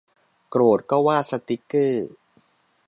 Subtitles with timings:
[0.49, 2.09] โกรธก็วาดสติกเกอร์